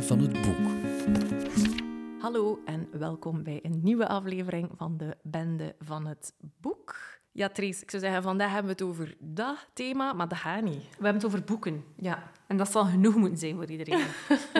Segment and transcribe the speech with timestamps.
[0.00, 0.68] Van het Boek.
[2.20, 6.96] Hallo en welkom bij een nieuwe aflevering van de Bende van het Boek.
[7.32, 10.62] Ja, Trace, ik zou zeggen, vandaag hebben we het over dat thema, maar dat gaat
[10.62, 10.74] niet.
[10.82, 11.84] We hebben het over boeken.
[11.96, 14.04] Ja, En dat zal genoeg moeten zijn voor iedereen.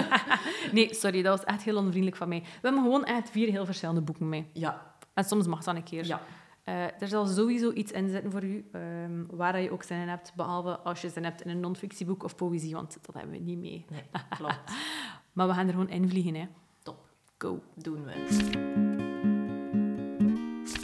[0.72, 2.40] nee, sorry, dat was echt heel onvriendelijk van mij.
[2.40, 4.46] We hebben gewoon echt vier heel verschillende boeken mee.
[4.52, 6.06] ja, En soms mag dat een keer.
[6.06, 6.20] ja.
[6.64, 10.08] Eh, er zal sowieso iets in zitten voor u, ehm, waar je ook zin in
[10.08, 13.38] hebt, behalve als je zin hebt in een non-fictieboek of poëzie, want dat hebben we
[13.38, 13.84] niet mee.
[13.90, 14.60] Nee, klopt.
[15.38, 16.46] Maar we gaan er gewoon invliegen, hè.
[16.82, 16.98] Top.
[17.38, 17.62] Go.
[17.74, 18.10] Doen we.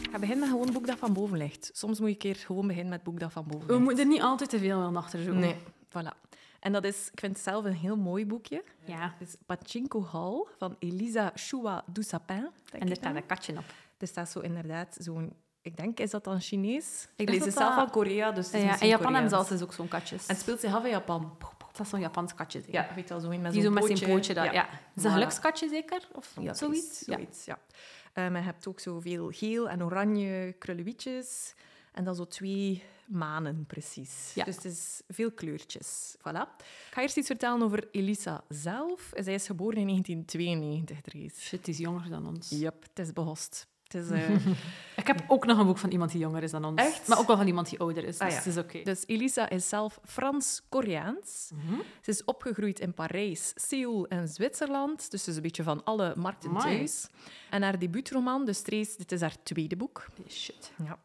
[0.03, 1.71] Ik ga beginnen met gewoon het boek dat van boven ligt.
[1.73, 3.85] Soms moet je een keer gewoon beginnen met het boek dat van boven We ligt.
[3.85, 5.41] moeten er niet altijd te veel aan achter zoeken.
[5.41, 5.57] Nee,
[5.89, 6.31] voilà.
[6.61, 8.65] En dat is, ik vind het zelf een heel mooi boekje.
[8.85, 12.49] Ja, Het is Pachinko Hall van Elisa Choua Dusapin.
[12.71, 13.65] denk en er staat een katje op.
[13.99, 15.33] Er staat zo inderdaad zo'n...
[15.61, 17.09] Ik denk, is dat dan Chinees?
[17.17, 19.63] Ik lees het zelf van Korea, dus het is Ja, in Japan hebben ze altijd
[19.63, 20.27] ook zo'n katjes.
[20.27, 21.37] En het speelt zich af in Japan.
[21.77, 22.63] Dat is zo'n Japans katje.
[22.67, 24.35] Ja, weet zo in met Die zo'n zo met zijn pootje.
[24.35, 24.69] Dat, ja.
[24.69, 26.09] Is dat een gelukskatje zeker?
[26.13, 26.99] Of Ja, zoiets?
[26.99, 27.59] Zoiets ja.
[28.13, 31.55] Eh, maar je hebt ook zoveel geel en oranje krullewietjes.
[31.93, 34.33] En dan zo twee manen, precies.
[34.35, 34.45] Ja.
[34.45, 36.15] Dus het is veel kleurtjes.
[36.19, 36.57] Voilà.
[36.59, 39.11] Ik ga eerst iets vertellen over Elisa zelf.
[39.15, 41.41] Zij is geboren in 1992, Dries.
[41.41, 42.51] Shit, die is jonger dan ons.
[42.51, 43.67] Yep, het is behost.
[43.95, 44.47] Eh,
[44.97, 46.81] Ik heb ook nog een boek van iemand die jonger is dan ons.
[46.81, 47.09] Echt?
[47.09, 48.37] Maar ook wel van iemand die ouder is, dus Ah, ja.
[48.37, 48.83] het is oké.
[48.83, 51.51] dus Elisa is zelf Frans-Koreaans.
[51.55, 51.81] Mhm.
[52.01, 55.11] Ze is opgegroeid in Parijs, Seoul en Zwitserland.
[55.11, 57.07] Dus ze is een beetje van alle markten thuis.
[57.51, 60.07] En haar debuutroman, dus Trace, dit is haar tweede boek.
[60.29, 60.73] Shit.
[60.85, 60.99] Ja.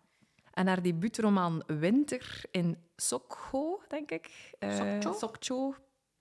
[0.54, 4.30] En haar debuutroman Winter in Sokcho, denk ik.
[4.60, 5.14] Eh, Sokcho?
[5.20, 5.76] Sokcho.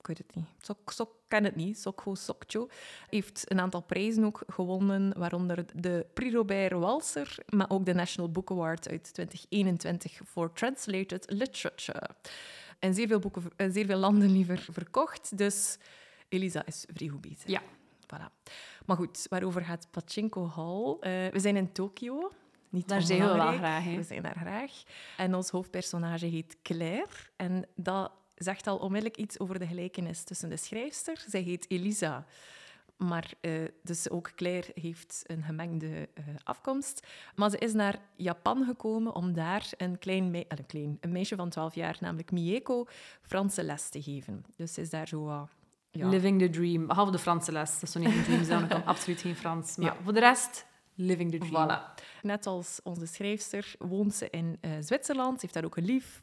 [0.08, 0.46] Weet het niet.
[0.60, 1.78] Sok, Sok, ken het niet.
[1.78, 2.68] Sokcho, Sokcho.
[3.10, 8.30] Heeft een aantal prijzen ook gewonnen, waaronder de Prix Robert Walser, maar ook de National
[8.30, 12.10] Book Award uit 2021 voor Translated Literature.
[12.78, 15.38] En zeer veel, boeken, zeer veel landen liever verkocht.
[15.38, 15.78] Dus
[16.28, 17.46] Elisa is vrij goed bezig.
[17.46, 17.62] Ja.
[18.04, 18.42] Voilà.
[18.86, 20.96] Maar goed, waarover gaat Pachinko Hall?
[21.00, 22.32] Eh, we zijn in Tokio.
[22.68, 23.96] Niet Daar zijn we wel graag, hè.
[23.96, 24.82] We zijn daar graag.
[25.16, 27.12] En ons hoofdpersonage heet Claire.
[27.36, 31.24] En dat zegt al onmiddellijk iets over de gelijkenis tussen de schrijfster.
[31.28, 32.26] Zij heet Elisa.
[32.96, 37.06] Maar eh, dus ook Claire heeft een gemengde eh, afkomst.
[37.34, 41.12] Maar ze is naar Japan gekomen om daar een klein, mei- eh, een klein een
[41.12, 42.86] meisje van 12 jaar, namelijk Mieko,
[43.22, 44.44] Franse les te geven.
[44.56, 45.48] Dus ze is daar zo
[45.90, 46.86] ja, Living the dream.
[46.86, 47.72] Behalve de Franse les.
[47.72, 49.76] Dat is zo niet een dream, dan kan absoluut geen Frans.
[49.76, 50.02] Maar Ja.
[50.02, 51.68] voor de rest, living the dream.
[51.70, 52.02] Voilà.
[52.22, 55.34] Net als onze schrijfster woont ze in Zwitserland.
[55.34, 56.22] Ze heeft daar ook een lief.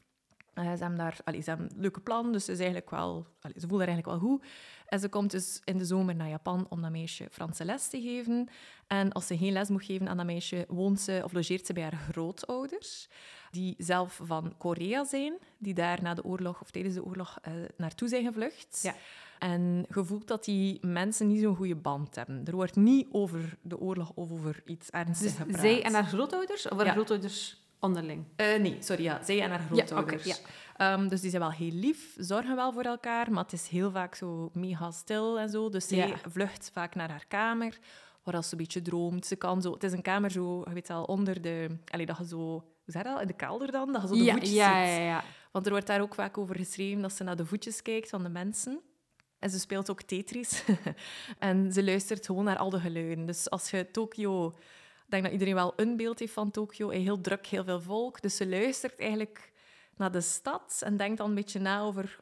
[0.55, 3.25] Eh, ze hebben daar allee, ze hebben een leuke plan, dus ze, is eigenlijk wel,
[3.41, 4.45] allee, ze voelt haar eigenlijk wel goed.
[4.85, 8.01] En ze komt dus in de zomer naar Japan om dat meisje Franse les te
[8.01, 8.47] geven.
[8.88, 11.73] En als ze geen les moet geven aan dat meisje, woont ze of logeert ze
[11.73, 13.09] bij haar grootouders,
[13.51, 17.53] die zelf van Korea zijn, die daar na de oorlog of tijdens de oorlog eh,
[17.77, 18.79] naartoe zijn gevlucht.
[18.83, 18.95] Ja.
[19.39, 22.41] En je voelt dat die mensen niet zo'n goede band hebben.
[22.45, 25.61] Er wordt niet over de oorlog of over iets ernstigs Dus gepraat.
[25.61, 26.67] zij en haar grootouders?
[26.67, 26.91] Of haar Ja.
[26.91, 28.25] grootouders onderling?
[28.35, 29.23] Eh, nee, sorry, ja.
[29.23, 30.28] Zij en haar grootouders.
[30.40, 33.68] oké, Ehm, dus die zijn wel heel lief, zorgen wel voor elkaar, maar het is
[33.68, 35.69] heel vaak zo mega stil en zo.
[35.69, 36.16] Dus zij Ja.
[36.29, 37.78] vlucht vaak naar haar kamer,
[38.23, 39.25] waar als ze een beetje droomt.
[39.25, 39.72] Ze kan zo...
[39.73, 41.78] Het is een kamer zo, je weet wel, onder de...
[41.88, 42.38] Allee, dat je zo...
[42.38, 42.63] Hoe
[42.94, 43.22] zeg dat?
[43.22, 43.91] In de kelder dan?
[43.94, 44.96] Dat je zo de ja, voetjes ja, ziet.
[44.97, 45.23] ja, ja.
[45.52, 48.23] Want er wordt daar ook vaak over geschreven dat ze naar de voetjes kijkt van
[48.23, 48.79] de mensen.
[49.40, 50.63] En ze speelt ook Tetris.
[51.40, 53.25] en ze luistert gewoon naar al de geluiden.
[53.25, 54.53] Dus als je Tokio...
[55.05, 56.89] Ik denk dat iedereen wel een beeld heeft van Tokio.
[56.89, 58.21] Heel druk, heel veel volk.
[58.21, 59.53] Dus ze luistert eigenlijk
[59.97, 62.19] naar de stad en denkt dan een beetje na over...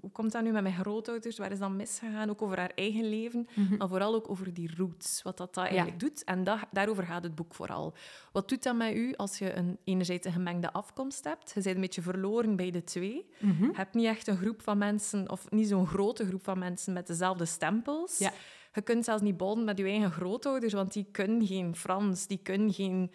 [0.00, 1.38] hoe komt dat nu met mijn grootouders?
[1.38, 2.30] Waar is dat misgegaan?
[2.30, 3.48] Ook over haar eigen leven.
[3.78, 5.22] Maar vooral ook over die roots.
[5.22, 6.24] Wat dat, dat eigenlijk doet.
[6.24, 7.94] En dat, daarover gaat het boek vooral.
[8.32, 11.52] Wat doet dat met u als je een, enerzijds een gemengde afkomst hebt?
[11.54, 13.26] Je bent een beetje verloren bij de twee.
[13.38, 13.64] Mhm.
[13.64, 16.92] Je hebt niet echt een groep van mensen, of niet zo'n grote groep van mensen
[16.92, 18.18] met dezelfde stempels.
[18.18, 18.32] Ja.
[18.74, 22.40] Je kunt zelfs niet bonden met je eigen grootouders, want die kunnen geen Frans, die
[22.42, 23.10] kunnen geen,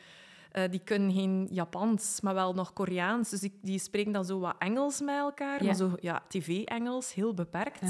[0.52, 3.30] eh, die kunnen geen Japans, maar wel nog Koreaans.
[3.30, 5.66] Dus die, die spreken dan zo wat Engels met elkaar, Ja.
[5.66, 7.82] maar zo ja, tv-Engels, heel beperkt.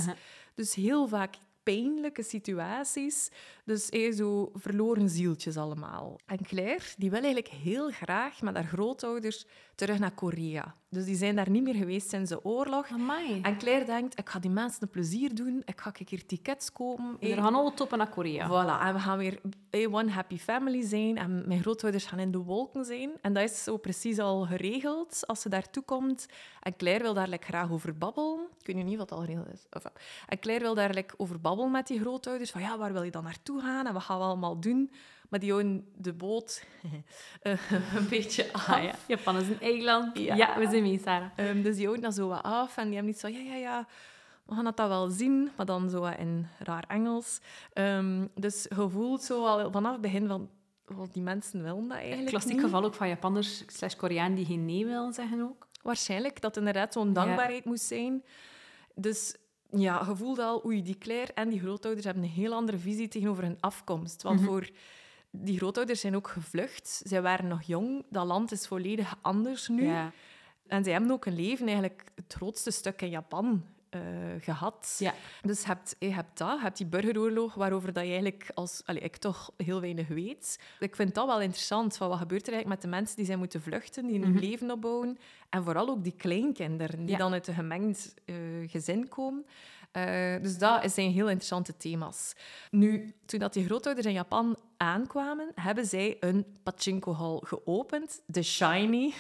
[0.55, 3.29] Dus heel vaak pijnlijke situaties.
[3.65, 6.19] Dus eh, zo verloren zieltjes allemaal.
[6.25, 9.45] En Claire, die wil eigenlijk heel graag met haar grootouders
[9.75, 10.75] terug naar Korea.
[10.91, 12.87] Dus die zijn daar niet meer geweest sinds de oorlog.
[12.91, 13.41] Amai.
[13.41, 15.61] En Claire denkt, ik ga die mensen een plezier doen.
[15.65, 17.17] Ik ga een keer tickets kopen.
[17.19, 18.47] We gaan alle toppen naar Korea.
[18.47, 19.39] Voilà, en we gaan weer
[19.91, 21.17] one happy family zijn.
[21.17, 23.11] En mijn grootouders gaan in de wolken zijn.
[23.21, 26.25] En dat is zo precies al geregeld als ze daartoe komt.
[26.61, 28.47] En Claire wil daar like, graag over babbelen.
[28.59, 29.65] Ik weet nu niet wat al geregeld is.
[29.69, 29.91] Enfin,
[30.27, 32.51] en Claire wil daar like, over babbelen met die grootouders.
[32.51, 34.91] Van ja, waar wil je dan naartoe gaan en wat gaan we allemaal doen?
[35.29, 36.63] Maar die houden de boot
[37.41, 38.69] eh, een beetje af.
[38.69, 38.95] Ah, ja.
[39.07, 40.17] Japan is een eiland.
[40.17, 40.35] Ja.
[40.35, 40.57] Ja.
[40.57, 41.29] we zijn mee, Sarah.
[41.35, 43.55] Ehm, dus die houden dat zo wat af en die hebben niet zo, ja, ja,
[43.55, 43.87] ja,
[44.45, 47.39] we gaan dat wel zien, maar dan zo in raar Engels.
[47.73, 50.49] Ehm, dus je voelt zo al vanaf het begin van,
[50.87, 52.61] oh, die mensen willen dat eigenlijk Klassiek niet.
[52.61, 55.67] geval ook van Japanners slash Koreaan die geen nee willen zeggen ook.
[55.81, 58.23] Waarschijnlijk dat inderdaad zo'n dankbaarheid moest zijn.
[58.95, 59.35] Dus
[59.71, 63.07] ja, je voelt al, oei, die Claire en die grootouders hebben een heel andere visie
[63.07, 64.21] tegenover hun afkomst.
[64.21, 64.49] Want Mhm.
[64.49, 64.69] voor
[65.31, 67.01] die grootouders zijn ook gevlucht.
[67.05, 68.03] Zij waren nog jong.
[68.09, 69.85] Dat land is volledig anders nu.
[69.85, 70.11] Ja.
[70.67, 73.99] En zij hebben ook een leven, eigenlijk het grootste stuk in Japan eh,
[74.39, 74.95] gehad.
[74.99, 75.13] Ja.
[75.41, 78.81] Dus je hebt, je hebt dat, je hebt die burgeroorlog, waarover dat je eigenlijk als,
[78.85, 80.59] allee, ik toch heel weinig weet.
[80.79, 83.37] Ik vind dat wel interessant, van wat gebeurt er eigenlijk met de mensen die zijn
[83.39, 84.39] moeten vluchten, die hun Mhm.
[84.39, 85.17] leven opbouwen.
[85.49, 87.17] En vooral ook die kleinkinderen, die Ja.
[87.17, 88.35] dan uit een gemengd eh,
[88.65, 89.45] gezin komen.
[89.91, 92.33] Eh, dus dat zijn heel interessante thema's.
[92.69, 99.13] Nu, toen dat die grootouders in Japan aankwamen, hebben zij een pachinko-hal geopend, de Shiny.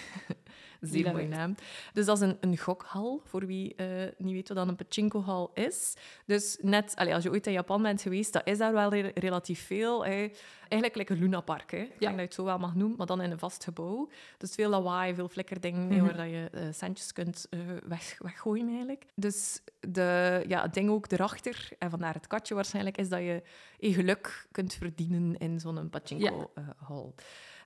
[0.81, 1.29] Zeer it.
[1.29, 1.55] naam.
[1.93, 3.87] Dus dat is een, een gokhal, voor wie eh,
[4.17, 5.93] niet weet wat dan een pachinko-hal is.
[6.25, 9.11] Dus net, allee, als je ooit in Japan bent geweest, dat is daar wel re-
[9.13, 10.05] relatief veel.
[10.05, 10.29] Hè.
[10.67, 11.77] Eigenlijk like een lunapark, hè.
[11.77, 14.09] ik denk dat je het zo wel mag noemen, maar dan in een vast gebouw.
[14.37, 16.01] Dus veel lawaai, veel flikkerdingen, Mhm.
[16.05, 19.05] waar dat je eh, centjes kunt eh, weg, weggooien eigenlijk.
[19.15, 23.41] Dus de, ja, het ding ook erachter, en vandaar het katje waarschijnlijk, is dat je
[23.79, 27.13] je geluk kunt verdienen in zo'n pachinko-hal.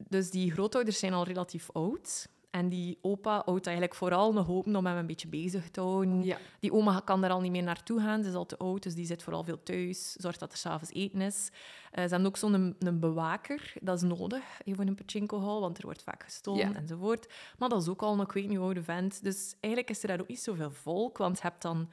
[0.08, 2.28] dus die grootouders zijn al relatief oud.
[2.54, 6.24] En die opa houdt eigenlijk vooral nog open om hem een beetje bezig te houden.
[6.24, 6.38] Ja.
[6.60, 8.96] Die oma kan er al niet meer naartoe gaan, ze is al te oud, dus
[8.96, 11.50] die zit vooral veel thuis, zorgt dat er s'avonds eten is.
[11.92, 15.78] Eh, ze hebben ook zo'n een, een bewaker, dat is nodig voor een pachinko-hal, want
[15.78, 16.76] er wordt vaak gestolen Ja.
[16.76, 17.34] enzovoort.
[17.58, 19.24] Maar dat is ook al een, ik weet niet hoe oude vent.
[19.24, 21.90] Dus eigenlijk is er daar ook niet zoveel volk, want je hebt dan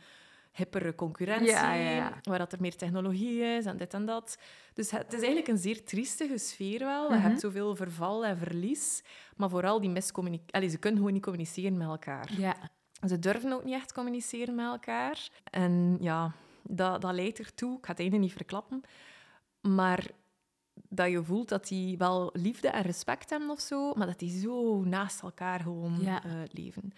[0.52, 2.19] hippere concurrentie, Ja, ja, ja.
[2.23, 4.38] waar dat er meer technologie is en dit en dat.
[4.75, 7.11] Dus het is eigenlijk een zeer triestige sfeer wel.
[7.11, 7.26] Je Mhm.
[7.26, 9.02] hebt zoveel verval en verlies,
[9.37, 10.69] maar vooral die miscommunicatie.
[10.69, 12.32] Ze kunnen gewoon niet communiceren met elkaar.
[12.38, 12.56] Ja.
[13.08, 15.29] Ze durven ook niet echt communiceren met elkaar.
[15.50, 16.32] En ja,
[16.62, 18.81] dat, dat leidt ertoe, ik ga het einde niet verklappen,
[19.61, 20.06] maar
[20.88, 24.41] dat je voelt dat die wel liefde en respect hebben of zo, maar dat die
[24.41, 26.25] zo naast elkaar gewoon Ja.
[26.25, 26.93] eh, leven.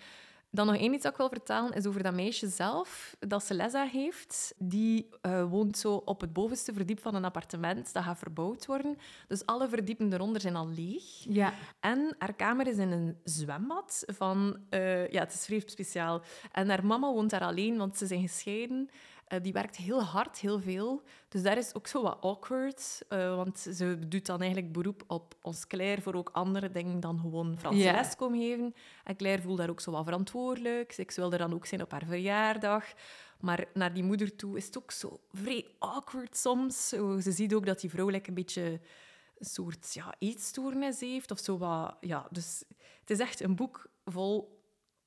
[0.55, 3.55] Dan nog één iets dat ik wil vertellen, is over dat meisje zelf, dat ze
[3.55, 4.55] les heeft.
[4.59, 8.99] Die eh, woont zo op het bovenste verdiep van een appartement, dat gaat verbouwd worden.
[9.29, 11.05] Dus alle verdiepen eronder zijn al leeg.
[11.29, 11.53] Ja.
[11.81, 14.57] En haar kamer is in een zwembad van...
[14.69, 16.23] eh, ja, het is vrij speciaal.
[16.53, 18.91] En haar mama woont daar alleen, want ze zijn gescheiden.
[19.33, 21.03] Eh, die werkt heel hard, heel veel.
[21.29, 23.03] Dus daar is ook zo wat awkward.
[23.09, 27.19] eh, want ze doet dan eigenlijk beroep op ons Claire voor ook andere dingen dan
[27.21, 27.93] gewoon Franse Ja.
[27.93, 28.75] les komen geven.
[29.05, 30.97] En Claire voelt daar ook zo wat verantwoordelijk.
[30.97, 32.85] Ik wil er dan ook zijn op haar verjaardag.
[33.41, 36.89] Maar naar die moeder toe is het ook zo vrij awkward soms.
[36.89, 38.81] Ze ziet ook dat die vrouw like, een beetje
[39.39, 41.31] een soort ja, eetstoornis heeft.
[41.31, 42.65] Of zo wat, ja, dus
[43.01, 44.62] het is echt een boek vol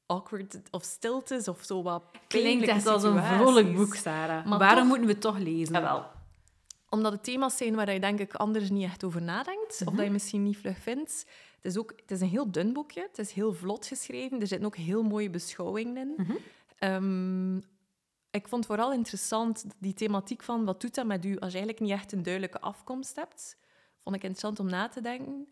[0.05, 4.45] awkward of stiltes of zo wat Klinkt echt als een vrolijk boek, Sarah.
[4.45, 5.73] Maar Waarom toch- moeten we het toch lezen?
[5.73, 6.05] Jawel.
[6.89, 9.81] Omdat het thema's zijn waar je denk ik anders niet echt over nadenkt.
[9.85, 11.25] Of dat je misschien niet vlug vindt.
[11.61, 13.01] Het is, ook, het is een heel dun boekje.
[13.01, 14.41] Het is heel vlot geschreven.
[14.41, 16.13] Er zitten ook heel mooie beschouwingen in.
[16.17, 16.33] Mhm.
[16.79, 17.57] Ehm,
[18.31, 21.79] ik vond vooral interessant die thematiek van wat doet dat met u als je eigenlijk
[21.79, 23.57] niet echt een duidelijke afkomst hebt.
[24.03, 25.47] Vond ik interessant om na te denken.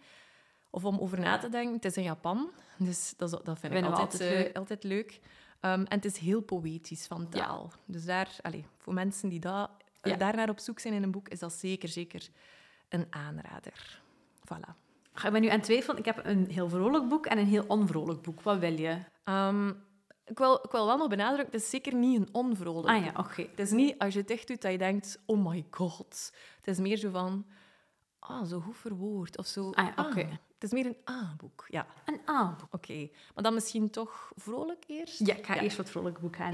[0.75, 1.73] Of om over na te denken.
[1.75, 4.55] Het is in Japan, dus dat, dat vind ik altijd, altijd eh, leuk.
[4.57, 5.19] altijd leuk.
[5.59, 7.39] Ehm, en het is heel poëtisch van Ja.
[7.45, 7.71] taal.
[7.85, 9.69] Dus daar, allez, voor mensen die dat,
[10.01, 10.17] eh, Ja.
[10.17, 12.27] daar naar op zoek zijn in een boek, is dat zeker, zeker
[12.89, 14.01] een aanrader.
[14.39, 14.73] Voilà.
[15.25, 15.97] Ik ben nu aan het twijfelen.
[15.97, 18.41] Ik heb een heel vrolijk boek en een heel onvrolijk boek.
[18.41, 18.97] Wat wil je?
[19.23, 19.69] Ehm,
[20.25, 23.11] ik, wil, ik wil wel nog benadrukken, het is zeker niet een onvrolijk Ah ja,
[23.11, 23.25] boek.
[23.25, 23.41] oké.
[23.41, 26.31] Het is niet als je het echt doet dat je denkt, oh my god.
[26.57, 27.45] Het is meer zo van,
[28.19, 29.37] ah, zo goed verwoord.
[29.37, 30.39] Of zo, Ah ja, oké.
[30.63, 31.85] Het is meer een A-boek, ja.
[32.05, 32.67] Een A-boek.
[32.73, 33.09] Oké.
[33.33, 35.27] Maar dan misschien toch vrolijk eerst?
[35.27, 36.53] Ja, ik ga eerst wat vrolijk boek gaan.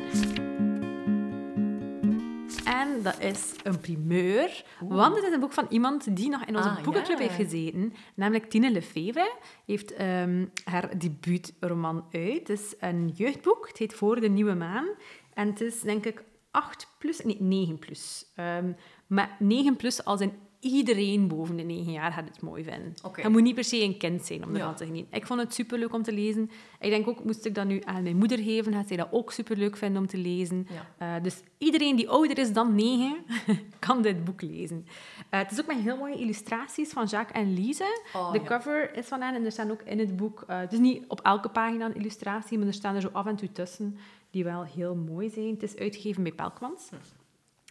[2.66, 6.56] En dat is een primeur, want het is een boek van iemand die nog in
[6.58, 7.24] onze Ah, boekenclub ja.
[7.24, 9.36] heeft gezeten, namelijk Tine Lefevre.
[9.66, 12.48] heeft ehm, haar debuutroman uit.
[12.48, 14.88] Het is een jeugdboek, het heet Voor de Nieuwe Maan.
[15.34, 18.26] En het is denk ik 8 plus, nee 9 plus.
[18.36, 18.72] Ehm,
[19.08, 22.94] maar 9 plus als in iedereen boven de 9 jaar gaat het mooi vinden.
[23.04, 23.22] Oké.
[23.22, 24.60] Je moet niet per se een kind zijn om Ja.
[24.60, 25.18] ervan te genieten.
[25.18, 26.50] Ik vond het superleuk om te lezen.
[26.80, 29.32] Ik denk ook, moest ik dat nu aan mijn moeder geven, gaat zij dat ook
[29.32, 30.68] superleuk vinden om te lezen.
[30.98, 31.16] Ja.
[31.18, 33.18] Eh, dus iedereen die ouder is dan 9,
[33.80, 34.86] kan dit boek lezen.
[35.30, 38.02] Eh, het is ook met heel mooie illustraties van Jacques en Lise.
[38.16, 38.46] Oh, de ja.
[38.46, 40.44] cover is van hen en er staan ook in het boek...
[40.48, 43.26] eh, het is niet op elke pagina een illustratie, maar er staan er zo af
[43.26, 43.98] en toe tussen
[44.32, 45.50] die wel heel mooi zijn.
[45.50, 46.90] Het is uitgegeven bij Pelkmans.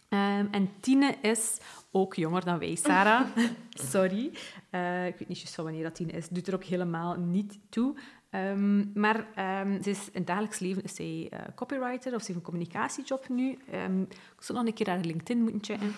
[0.09, 1.57] Ehm, en Tine is
[1.91, 3.27] ook jonger dan wij, Sarah.
[3.91, 4.31] Sorry.
[4.69, 6.29] Eh, ik weet niet juist van wanneer dat Tine is.
[6.29, 7.95] Doet er ook helemaal niet toe.
[8.29, 12.25] Ehm, maar ehm, ze is, in het dagelijks leven is zij eh, copywriter of ze
[12.25, 13.49] heeft een communicatiejob nu.
[13.51, 15.93] Ik zou nog een keer haar LinkedIn moeten checken.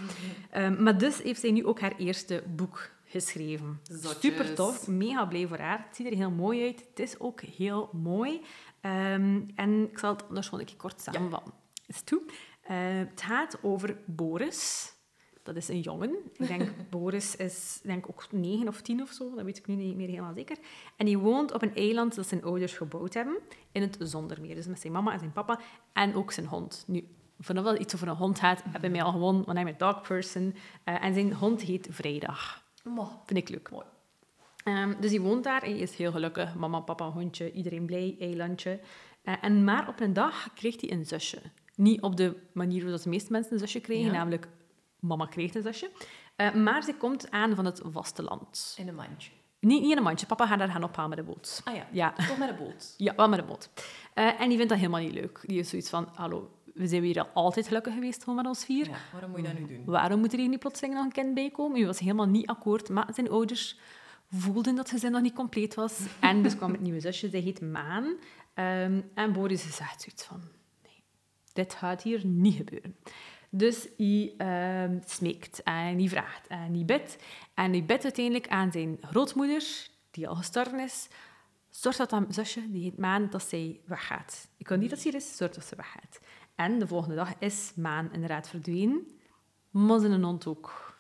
[0.84, 3.80] Maar dus heeft zij nu ook haar eerste boek geschreven.
[3.84, 4.20] Zotjes.
[4.20, 5.86] Super tof, mega blij voor haar.
[5.88, 6.86] Het ziet er heel mooi uit.
[6.90, 8.42] Het is ook heel mooi.
[9.56, 11.54] En ik zal het anders gewoon een keer kort samenvatten.
[11.88, 12.22] Is toe.
[12.62, 14.94] Eh, het gaat over Boris.
[15.44, 16.16] Dat is een jongen.
[16.38, 19.36] Ik denk Boris is denk ook negen of tien of zo.
[19.36, 20.58] Dat weet ik nu niet meer helemaal zeker.
[20.96, 23.38] En die woont op een eiland dat zijn ouders gebouwd hebben.
[23.72, 24.56] In het Zondermeer.
[24.56, 25.60] Dus met zijn mama en zijn papa.
[25.94, 26.84] En ook zijn hond.
[26.88, 27.08] Nu,
[27.40, 29.44] vanaf dat iets over een hond gaat, hebben mij al gewoon...
[29.44, 30.56] Want ben een dog person.
[30.84, 32.64] Eh, en zijn hond heet Vrijdag.
[32.84, 33.12] Mwah.
[33.26, 33.72] Vind ik leuk.
[33.72, 33.86] Mooi.
[34.64, 35.62] Ehm, dus die woont daar.
[35.62, 36.56] Hij is heel gelukkig.
[36.56, 37.52] Mama, papa, hondje.
[37.52, 38.16] Iedereen blij.
[38.20, 38.80] Eilandje.
[39.24, 41.42] Eh, en maar op een dag kreeg hij een zusje.
[41.82, 44.06] Niet op de manier zoals de meeste mensen een zusje kregen.
[44.06, 44.12] Ja.
[44.12, 44.48] Namelijk,
[45.00, 45.90] mama kreeg een zusje.
[46.36, 48.76] Eh, maar ze komt aan van het vasteland.
[48.78, 49.32] In een mandje.
[49.60, 50.26] Niet, niet in een mandje.
[50.26, 51.62] Papa gaat haar gaan ophalen met de boot.
[51.64, 52.94] Ah ja, Ja, toch met een boot.
[52.98, 53.70] ja wel met de boot.
[54.14, 55.44] Eh, en die vindt dat helemaal niet leuk.
[55.46, 58.88] Die is zoiets van, hallo, we zijn hier altijd gelukkig geweest gewoon met ons vier.
[58.88, 59.86] Ja, waarom moet je dat nu doen?
[59.86, 61.78] Waarom moet er hier niet plotseling nog een kind bij komen?
[61.78, 63.80] Hij was helemaal niet akkoord met zijn ouders.
[64.30, 66.00] Voelden dat het gezin nog niet compleet was.
[66.20, 68.16] En dus kwam het nieuwe zusje, zij heet Maan.
[68.54, 70.42] Ehm, en Boris zegt zoiets van...
[71.54, 72.96] Dit gaat hier niet gebeuren.
[73.50, 77.18] Dus hij ehm, smeekt en hij vraagt en hij bidt.
[77.54, 79.64] En hij bidt uiteindelijk aan zijn grootmoeder,
[80.12, 81.08] die al gestorven is.
[81.70, 84.48] Zorg dat dat zusje, die heet Maan, dat zij weggaat.
[84.58, 86.20] Ik wil niet dat ze hier is, zorg dat ze weggaat.
[86.56, 89.08] En de volgende dag is Maan inderdaad verdwenen.
[89.70, 90.96] Maar zijn hond ook.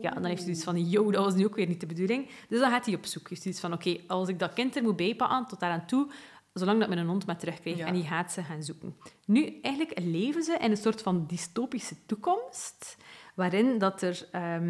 [0.00, 1.86] Ja, en dan heeft hij iets van, yo, dat was nu ook weer niet de
[1.86, 2.30] bedoeling.
[2.48, 3.28] Dus dan gaat hij op zoek.
[3.28, 5.86] Heeft hij iets van, oké, als ik dat kind er moet bijpakken, tot daar aan
[5.86, 6.10] toe,
[6.52, 7.78] zolang dat mijn hond maar terugkrijgt.
[7.78, 7.86] Ja.
[7.86, 8.96] En die gaat ze gaan zoeken.
[9.26, 12.96] Nu, eigenlijk leven ze in een soort van dystopische toekomst,
[13.34, 14.60] waarin dat er eh,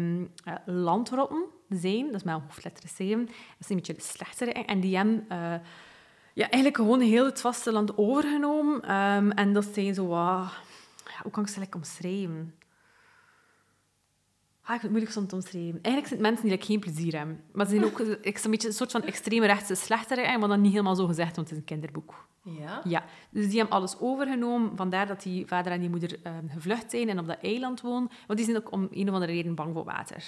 [0.65, 4.95] landrotten zijn, dat is een hoofdletter 7, dat is een beetje de slechtere, en die
[4.95, 5.25] hebben...
[5.29, 5.53] eh,
[6.33, 8.81] ja, eigenlijk gewoon heel het vasteland overgenomen.
[8.81, 10.47] Ehm, en dat zijn zo wat...
[11.21, 12.55] Hoe kan ik ze lekker omschrijven?
[14.69, 15.81] Ah, ik vind het moeilijk soms te omschrijven.
[15.81, 17.43] Eigenlijk zijn het mensen die like, geen plezier hebben.
[17.51, 17.99] Maar ze zijn ook
[18.43, 21.49] een beetje een soort van extreme rechtse slechtere, maar dan niet helemaal zo gezegd, want
[21.49, 22.27] het is een kinderboek.
[22.43, 22.81] Ja?
[22.83, 24.71] Ja, dus die hebben alles overgenomen.
[24.75, 28.09] Vandaar dat die vader en die moeder ehm, gevlucht zijn en op dat eiland wonen.
[28.27, 30.23] Want die zijn ook om een of andere reden bang voor water.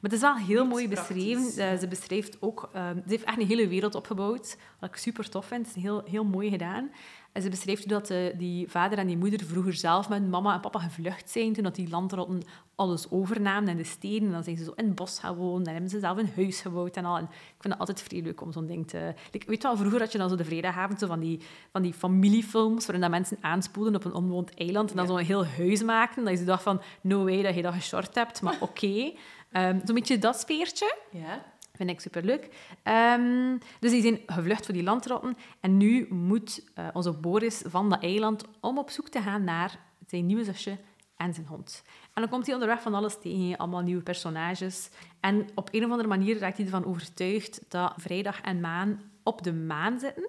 [0.00, 1.42] Maar het is wel heel mooi beschreven.
[1.42, 2.68] Eh, ze beschrijft ook...
[2.72, 5.66] ehm, ze heeft echt een hele wereld opgebouwd, wat ik super tof vind.
[5.66, 6.90] Het is heel, heel mooi gedaan.
[7.32, 10.54] En ze beschrijft hoe dat eh, die vader en die moeder vroeger zelf met mama
[10.54, 12.42] en papa gevlucht zijn, toen dat die landrotten
[12.74, 14.26] alles overnamen en de steden.
[14.26, 16.30] En dan zijn ze zo in het bos gaan wonen en hebben ze zelf een
[16.36, 17.16] huis gebouwd en al.
[17.16, 19.14] En ik vind het altijd vrij leuk om zo'n ding te...
[19.32, 21.40] Like, weet je wel, vroeger had je dan zo de vrijdagavond zo van die,
[21.72, 25.10] van die familiefilms, waarin dat mensen aanspoelden op een onbewoond eiland en dan Ja.
[25.12, 26.24] zo'n heel huis maakten.
[26.24, 29.12] Dat je dacht van, no way dat je dat geshort hebt, maar oké.
[29.52, 30.96] Ehm, zo'n beetje dat sfeertje.
[31.10, 31.51] Ja?
[31.82, 32.48] Vind ik superleuk.
[32.82, 35.36] Ehm, dus die zijn gevlucht voor die landrotten.
[35.60, 39.78] En nu moet eh, onze Boris van dat eiland om op zoek te gaan naar
[40.06, 40.78] zijn nieuwe zusje
[41.16, 41.82] en zijn hond.
[41.86, 44.90] En dan komt hij onderweg van alles tegen, allemaal nieuwe personages.
[45.20, 49.42] En op een of andere manier raakt hij ervan overtuigd dat Vrijdag en Maan op
[49.42, 50.28] de maan zitten.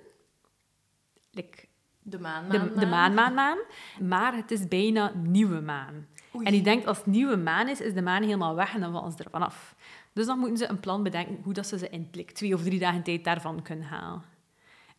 [1.32, 1.66] Like,
[2.02, 3.58] De maan, maan, de maan, maan, maan.
[4.00, 6.08] Maar het is bijna nieuwe maan.
[6.36, 6.46] Oei.
[6.46, 8.92] En die denkt, als het nieuwe maan is, is de maan helemaal weg en dan
[8.92, 9.76] vallen ze ervan af.
[10.14, 12.64] Dus dan moeten ze een plan bedenken hoe dat ze ze in like, twee of
[12.64, 14.24] drie dagen tijd daarvan kunnen halen.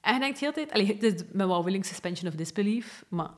[0.00, 0.72] En je denkt de hele tijd...
[0.72, 3.30] Allee, het is met wel willing suspension of disbelief, maar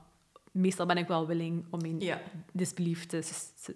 [0.52, 2.20] meestal ben ik wel willing om mijn Ja,
[2.52, 3.22] disbelief te...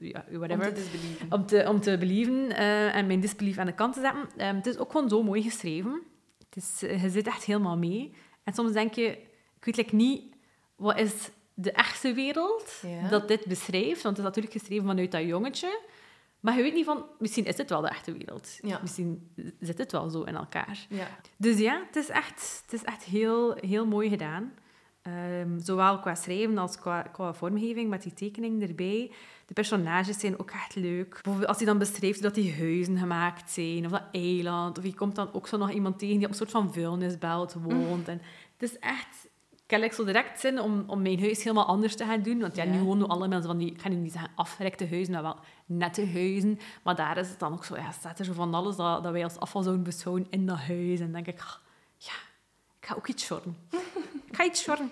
[0.00, 1.32] ja, om whatever te disbelieven.
[1.32, 4.28] om te, om te believen eh, en mijn disbelief aan de kant te zetten.
[4.36, 6.02] Ehm, het is ook gewoon zo mooi geschreven.
[6.48, 8.12] Het is, je zit echt helemaal mee.
[8.44, 9.06] En soms denk je,
[9.56, 10.22] ik weet like niet,
[10.76, 13.08] wat is de echte wereld Ja.
[13.08, 14.02] dat dit beschrijft?
[14.02, 15.80] Want het is natuurlijk geschreven vanuit dat jongetje.
[16.40, 18.58] Maar je weet niet van, misschien is dit wel de echte wereld.
[18.62, 18.78] Ja.
[18.80, 19.30] Misschien
[19.60, 20.86] zit het wel zo in elkaar.
[20.88, 21.08] Ja.
[21.36, 24.52] Dus ja, het is echt, het is echt heel, heel mooi gedaan.
[25.02, 29.12] Ehm, zowel qua schrijven als qua, qua vormgeving, met die tekening erbij.
[29.46, 31.10] De personages zijn ook echt leuk.
[31.10, 34.94] Bijvoorbeeld Als hij dan beschrijft dat die huizen gemaakt zijn, of dat eiland, of je
[34.94, 38.08] komt dan ook zo nog iemand tegen die op een soort van vuilnisbelt woont.
[38.08, 38.20] En
[38.56, 39.28] het is echt...
[39.70, 42.40] Ik zo direct zin om, om mijn huis helemaal anders te gaan doen.
[42.40, 42.70] Want ja, Ja.
[42.70, 45.36] nu wonen alle mensen van die, ik ga nu niet zeggen afgerekte huizen, maar wel
[45.66, 46.58] nette huizen.
[46.82, 49.12] Maar daar is het dan ook zo, ja, staat er zo van alles dat, dat
[49.12, 50.98] wij als afval zouden beschouwen in dat huis.
[51.00, 51.54] En dan denk ik, ah,
[51.96, 52.12] ja,
[52.80, 53.56] ik ga ook iets shorten.
[54.30, 54.90] ik ga iets shorten.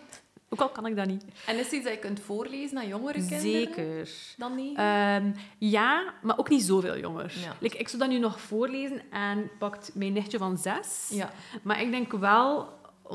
[0.51, 1.25] Ook al kan ik dat niet.
[1.47, 3.41] En is het iets dat je kunt voorlezen aan jongere kinderen?
[3.41, 4.11] Zeker.
[4.37, 4.77] Dan niet?
[4.77, 7.33] Ehm, ja, maar ook niet zoveel jonger.
[7.43, 7.57] Ja.
[7.61, 11.09] Like, ik zou dat nu nog voorlezen en pakt mijn nichtje van zes.
[11.13, 11.31] ja.
[11.63, 12.69] Maar ik denk wel,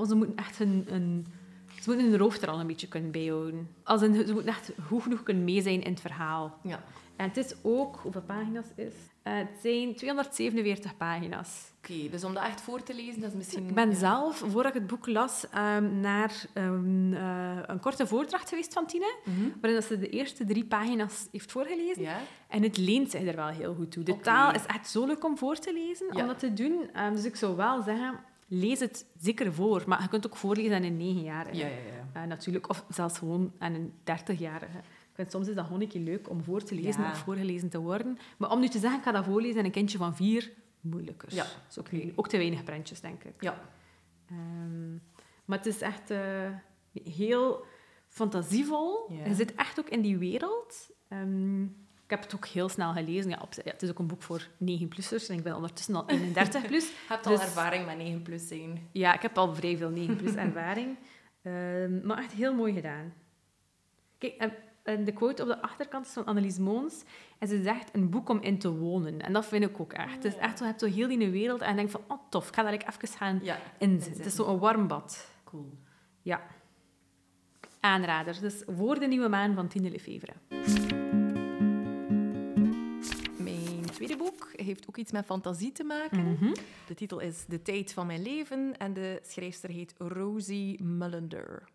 [0.08, 1.26] ze moeten echt een, een
[1.84, 3.70] Ze moeten hun hoofd er al een beetje kunnen bijhouden.
[3.84, 6.58] Als een, ze moeten echt goed genoeg kunnen mee zijn in het verhaal.
[6.64, 6.84] Ja.
[7.16, 7.96] En het is ook...
[8.02, 11.72] Hoeveel pagina's is uh, Het zijn 247 pagina's.
[11.78, 13.68] Oké, dus om dat echt voor te lezen, dat is misschien...
[13.68, 13.96] Ik ben ja.
[13.96, 18.86] zelf, voordat ik het boek las, um, naar um, uh, een korte voordracht geweest van
[18.86, 19.54] Tine, Mm -hmm.
[19.62, 22.02] waarin ze de eerste drie pagina's heeft voorgelezen.
[22.04, 22.18] Ja.
[22.48, 24.04] En het leent zich er wel heel goed toe.
[24.04, 24.24] De Okay.
[24.24, 26.22] taal is echt zo leuk om voor te lezen, Ja.
[26.22, 26.90] om dat te doen.
[27.06, 29.84] Um, dus ik zou wel zeggen, lees het zeker voor.
[29.88, 31.56] Maar je kunt ook voorlezen aan een negenjarige.
[31.56, 31.74] Ja, ja,
[32.14, 32.22] ja.
[32.22, 32.70] Uh, natuurlijk.
[32.70, 34.78] Of zelfs gewoon aan een dertigjarige.
[34.78, 37.12] Ik vind soms is dat gewoon een keer leuk om voor te lezen Ja.
[37.12, 38.18] of voorgelezen te worden.
[38.38, 41.34] Maar om nu te zeggen, ik ga dat voorlezen aan een kindje van vier, moeilijker.
[41.36, 41.46] Ja.
[41.70, 43.34] Is ook, ook te weinig prentjes, denk ik.
[43.40, 43.62] Ja.
[44.30, 44.92] Ehm,
[45.46, 46.50] maar het is echt eh,
[47.04, 47.66] heel
[48.08, 49.06] fantasievol.
[49.10, 49.26] Ja.
[49.26, 50.90] Je zit echt ook in die wereld.
[51.08, 51.66] Ehm,
[52.14, 53.30] heb het ook heel snel gelezen.
[53.30, 56.08] Ja, op, ja, het is ook een boek voor 9-plussers en ik ben ondertussen al
[56.10, 56.88] 31 plus.
[56.90, 58.90] Je hebt al Dus- ervaring met 9 plus zijn.
[58.92, 60.98] Ja, ik heb al vrij veel 9 plus ervaring.
[61.42, 63.14] Ehm, maar echt heel mooi gedaan.
[64.18, 64.54] Kijk, en,
[64.84, 67.04] en de quote op de achterkant is van Annelies Moons.
[67.40, 69.22] En ze zegt, een boek om in te wonen.
[69.22, 70.14] En dat vind ik ook echt.
[70.14, 72.20] Het is echt zo, je hebt zo heel die wereld en je denkt van, oh
[72.30, 73.58] tof, ik ga daar even gaan Ja.
[73.78, 74.18] inzitten.
[74.18, 75.30] Het is zo een warm bad.
[75.44, 75.78] Cool.
[76.22, 76.42] Ja.
[77.80, 78.38] Aanrader.
[78.42, 80.34] Dus Voor de Nieuwe Maan van Tine Lefevre.
[84.64, 86.32] Heeft ook iets met fantasie te maken.
[86.32, 86.54] Mhm.
[86.88, 91.72] De titel is De tijd van mijn leven en de schrijfster heet Rosie Mullender.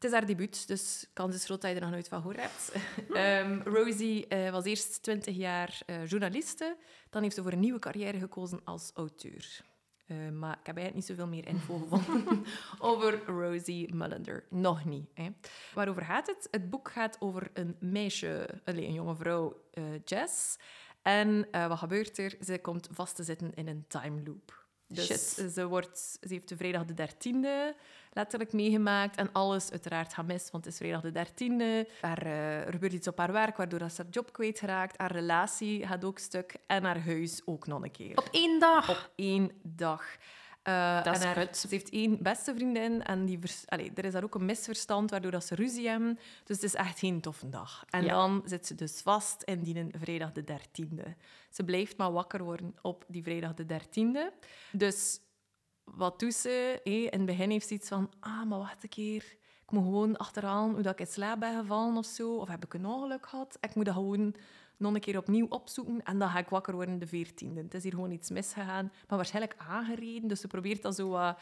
[0.00, 2.40] Het is haar debuut, dus kans is groot dat je er nog nooit van gehoord
[2.40, 2.72] hebt.
[3.12, 6.76] Ehm, Rosie eh, was eerst 20 jaar eh, journaliste.
[7.10, 9.64] Dan heeft ze voor een nieuwe carrière gekozen als auteur.
[10.06, 12.44] Eh, maar ik heb eigenlijk niet zoveel meer info gevonden
[12.78, 14.44] over Rosie Mullender.
[14.50, 15.10] Nog niet.
[15.14, 15.28] Hè.
[15.74, 16.48] Waarover gaat het?
[16.50, 19.62] Het boek gaat over een meisje, allee, een jonge vrouw,
[20.04, 20.56] Jess.
[21.02, 22.36] En eh, wat gebeurt er?
[22.44, 24.64] Ze komt vast te zitten in een time loop.
[24.86, 25.52] Dus Shit.
[25.52, 27.76] Ze, wordt, ze heeft de vrijdag de 13e
[28.12, 29.16] letterlijk meegemaakt.
[29.16, 31.90] En alles uiteraard gaat mis, want het is vrijdag de 13e.
[32.00, 34.98] Er, eh, er gebeurt iets op haar werk, waardoor dat ze haar job kwijtraakt.
[34.98, 36.54] Haar relatie gaat ook stuk.
[36.66, 38.16] En haar huis ook nog een keer.
[38.16, 38.90] Op één dag.
[38.90, 40.04] Op één dag.
[40.62, 41.56] Eh, Dat is en haar- kut.
[41.56, 45.10] Ze heeft één beste vriendin en die vers- Allee, er is daar ook een misverstand
[45.10, 46.18] waardoor dat ze ruzie hebben.
[46.44, 47.84] Dus het is echt geen toffe dag.
[47.90, 48.08] En Ja.
[48.14, 51.14] dan zit ze dus vast in die vrijdag de 13e.
[51.50, 54.32] Ze blijft maar wakker worden op die vrijdag de 13e.
[54.72, 55.20] Dus
[55.84, 56.80] wat doet ze?
[56.84, 58.12] Hé, in het begin heeft ze iets van...
[58.20, 59.36] Ah, maar wacht een keer.
[59.70, 62.36] Ik moet gewoon achterhalen hoe dat ik in slaap ben gevallen of zo.
[62.36, 63.58] Of heb ik een ongeluk gehad?
[63.60, 64.34] Ik moet dat gewoon
[64.76, 66.02] nog een keer opnieuw opzoeken.
[66.04, 67.54] En dan ga ik wakker worden de 14e.
[67.54, 68.92] Het is hier gewoon iets misgegaan.
[69.08, 70.28] Maar waarschijnlijk aangereden.
[70.28, 71.40] Dus ze probeert dat zo wat...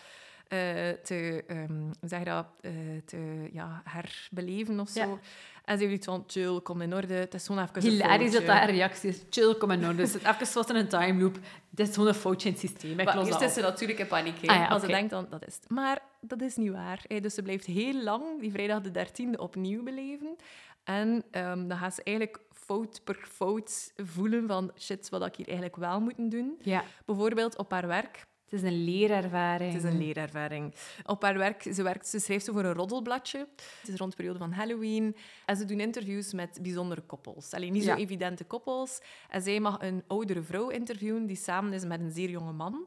[1.02, 2.72] te, ehm, zeg dat, eh,
[3.04, 5.00] te ja, herbeleven of zo.
[5.00, 5.18] Ja.
[5.64, 7.14] En ze heeft iets van, chill, kom in orde.
[7.14, 9.22] Het is gewoon even een Hilarisch dat dat haar reactie is.
[9.30, 10.02] Chill, kom in orde.
[10.02, 11.38] Het zit even zoals in een time loop.
[11.70, 12.96] Dit is gewoon een foutje in het systeem.
[12.96, 14.37] Maar eerst is ze natuurlijk in paniek.
[14.37, 14.87] Ah ja, Als oké.
[14.87, 15.70] ze denkt dan, dat is het.
[15.70, 17.04] Maar dat is niet waar.
[17.06, 17.20] hè.
[17.20, 20.37] Dus ze blijft heel lang die vrijdag de 13e opnieuw beleven.
[20.84, 25.46] En ehm, dan gaat ze eigenlijk fout per fout voelen van shit, wat ik hier
[25.46, 26.58] eigenlijk wel moet doen.
[26.61, 28.26] Ja, Bijvoorbeeld op haar werk.
[28.50, 29.72] Het is een leerervaring.
[29.72, 30.74] Het is een leerervaring.
[31.06, 33.38] Op haar werk, ze, werkt, ze schrijft zo voor een roddelbladje.
[33.80, 35.16] Het is rond de periode van Halloween.
[35.46, 37.52] En ze doen interviews met bijzondere koppels.
[37.52, 37.94] Alleen niet Ja.
[37.94, 38.98] zo evidente koppels.
[39.28, 42.87] En zij mag een oudere vrouw interviewen die samen is met een zeer jonge man.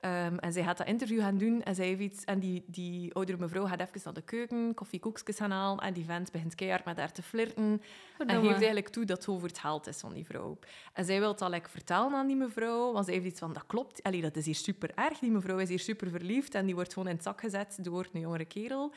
[0.00, 3.14] Ehm, en zij gaat dat interview gaan doen en, zij heeft iets, en die, die
[3.14, 6.84] oudere mevrouw gaat even naar de keuken, koffiekoekjes gaan halen en die vent begint keihard
[6.84, 7.82] met haar te flirten
[8.18, 10.58] en geeft eigenlijk toe dat het over het geld is van die vrouw.
[10.92, 13.66] En zij wil dat like, vertellen aan die mevrouw, want zij heeft iets van, dat
[13.66, 16.74] klopt, Allee, dat is hier super erg, die mevrouw is hier super verliefd en die
[16.74, 18.92] wordt gewoon in het zak gezet door een jongere kerel.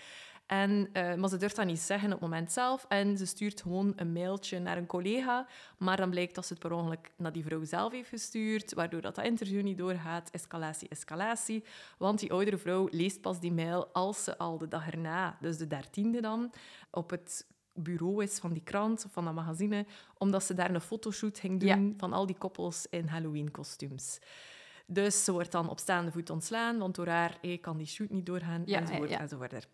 [0.52, 2.86] En, eh, maar ze durft dat niet zeggen op het moment zelf.
[2.88, 5.48] En ze stuurt gewoon een mailtje naar een collega.
[5.78, 8.74] Maar dan blijkt dat ze het per ongeluk naar die vrouw zelf heeft gestuurd.
[8.74, 10.30] Waardoor dat, dat interview niet doorgaat.
[10.30, 11.64] Escalatie, escalatie.
[11.98, 15.58] Want die oudere vrouw leest pas die mail als ze al de dag erna, dus
[15.58, 16.52] de dertiende dan,
[16.90, 19.86] op het bureau is van die krant of van dat magazine.
[20.18, 24.20] Omdat ze daar een fotoshoot ging doen van al die koppels in Halloween-kostuums.
[24.86, 28.10] Dus ze wordt dan op staande voet ontslaan, want door haar eh, kan die shoot
[28.10, 29.22] niet doorgaan, Ja, enzovoort, ja, ja.
[29.22, 29.68] enzovoort.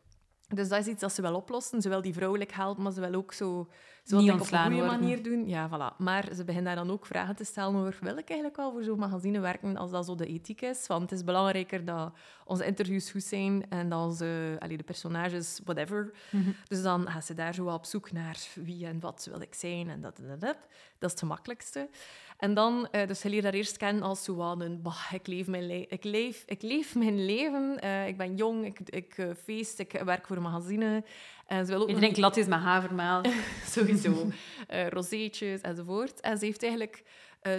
[0.47, 1.81] Dus dat is iets dat ze wel oplossen.
[1.81, 3.69] Ze wil die vrouwelijk helpen, maar ze wil ook zo...
[4.03, 5.47] Ze wil op een goede manier doen.
[5.47, 5.97] Ja, voilà.
[5.97, 7.97] Maar ze begint daar dan ook vragen te stellen over...
[8.01, 10.87] Wil ik eigenlijk wel voor zo'n magazine werken als dat zo de ethiek is?
[10.87, 12.13] Want het is belangrijker dat
[12.45, 16.11] onze interviews goed zijn en dat onze, allee, de personages, whatever.
[16.31, 16.49] Mhm.
[16.67, 19.89] Dus dan gaat ze daar zo op zoek naar wie en wat wil ik zijn
[19.89, 20.57] en dat en dat, dat.
[20.99, 21.89] Dat is het gemakkelijkste.
[22.37, 24.81] En dan, eh, dus je leert haar eerst kennen als een...
[24.81, 27.79] Bah, ik, leef mijn le- ik, leef, ik leef mijn leven.
[27.79, 31.03] eh, ik ben jong, ik, ik eh, feest, ik werk voor een magazine.
[31.47, 33.21] En ze wil ook Je nog drinkt lattes met havermeel.
[33.75, 34.31] sowieso.
[34.89, 36.19] rozeetjes enzovoort.
[36.19, 37.03] En ze heeft eigenlijk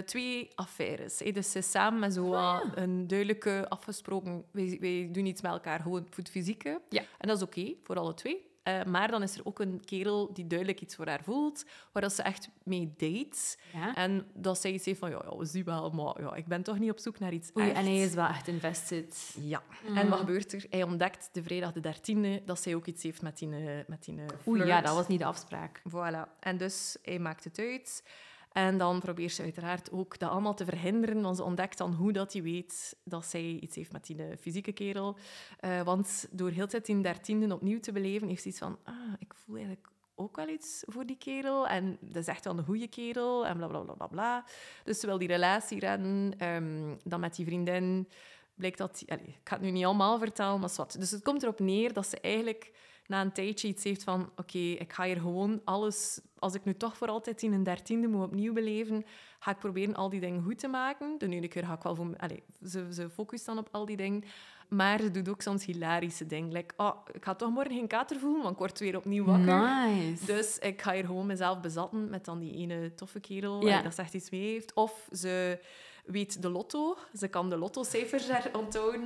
[0.05, 1.17] twee affaires.
[1.17, 4.43] Dus ze is samen met zo wat een duidelijke afgesproken...
[4.51, 6.81] Wij, wij doen iets met elkaar, gewoon voor het fysieke.
[6.89, 7.01] Ja.
[7.17, 8.48] En dat is oké, voor alle twee.
[8.69, 12.01] Eh, maar dan is er ook een kerel die duidelijk iets voor haar voelt, waar
[12.01, 13.57] dat ze echt mee date.
[13.73, 13.95] Ja.
[13.95, 16.63] En dat zij iets heeft van, ja, ja, we zien wel, maar ja, ik ben
[16.63, 17.77] toch niet op zoek naar iets Oei, echt.
[17.77, 19.35] en hij is wel echt invested.
[19.41, 19.63] Ja.
[19.95, 20.65] En wat gebeurt er?
[20.69, 24.03] Hij ontdekt de vrijdag de 13e dat zij ook iets heeft met die, eh, met
[24.03, 24.85] die eh, Oei, ja, flirt.
[24.85, 25.81] dat was niet de afspraak.
[25.89, 26.39] Voilà.
[26.39, 28.03] En dus hij maakt het uit.
[28.51, 32.11] En dan probeert ze uiteraard ook dat allemaal te verhinderen, want ze ontdekt dan hoe
[32.11, 35.17] dat hij weet dat zij iets heeft met die eh, fysieke kerel.
[35.59, 39.13] Eh, want door heel tijd die dertiende opnieuw te beleven, heeft ze iets van, ah,
[39.19, 41.67] ik voel eigenlijk ook wel iets voor die kerel.
[41.67, 44.45] En dat is echt wel een goede kerel, en bla, bla, bla, bla.
[44.83, 46.33] Dus ze wil die relatie redden.
[46.37, 48.07] Ehm, dan met die vriendin
[48.55, 49.03] blijkt dat...
[49.07, 50.95] Allee, ik ga het nu niet allemaal vertellen, maar wat.
[50.99, 52.71] Dus het komt erop neer dat ze eigenlijk
[53.09, 54.29] na een tijdje iets heeft van...
[54.35, 56.21] Oké, ik ga hier gewoon alles...
[56.39, 59.05] Als ik nu toch voor altijd in een dertiende moet opnieuw beleven,
[59.39, 61.15] ga ik proberen al die dingen goed te maken.
[61.17, 62.13] De ene keer ga ik wel voor...
[62.17, 64.23] Allee, ze, ze focust dan op al die dingen.
[64.67, 66.51] Maar ze doet ook soms hilarische dingen.
[66.51, 69.85] Like, oh, ik ga toch morgen geen kater voelen, want ik word weer opnieuw wakker.
[69.87, 70.25] Nice.
[70.25, 73.73] Dus ik ga hier gewoon mezelf bezatten met dan die ene toffe kerel Ja.
[73.73, 74.73] die dat echt iets mee heeft.
[74.73, 75.59] Of ze
[76.05, 76.97] weet de lotto.
[77.17, 79.03] Ze kan de lottocijfers er onthouden.